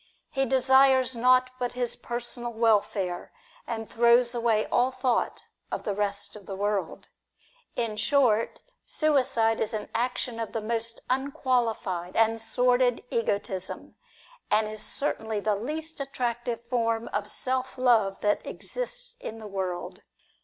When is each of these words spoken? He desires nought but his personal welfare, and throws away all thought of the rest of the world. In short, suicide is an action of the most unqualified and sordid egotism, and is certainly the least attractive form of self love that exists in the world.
He 0.31 0.47
desires 0.47 1.15
nought 1.15 1.51
but 1.59 1.73
his 1.73 1.95
personal 1.95 2.51
welfare, 2.53 3.31
and 3.67 3.87
throws 3.87 4.33
away 4.33 4.65
all 4.69 4.89
thought 4.89 5.45
of 5.71 5.83
the 5.83 5.93
rest 5.93 6.35
of 6.35 6.47
the 6.47 6.55
world. 6.55 7.09
In 7.75 7.97
short, 7.97 8.61
suicide 8.83 9.59
is 9.61 9.73
an 9.73 9.89
action 9.93 10.39
of 10.39 10.53
the 10.53 10.59
most 10.59 11.01
unqualified 11.07 12.15
and 12.15 12.41
sordid 12.41 13.03
egotism, 13.11 13.93
and 14.49 14.67
is 14.67 14.81
certainly 14.81 15.39
the 15.39 15.55
least 15.55 15.99
attractive 15.99 16.63
form 16.67 17.07
of 17.09 17.29
self 17.29 17.77
love 17.77 18.21
that 18.21 18.43
exists 18.43 19.17
in 19.19 19.37
the 19.37 19.45
world. 19.45 20.01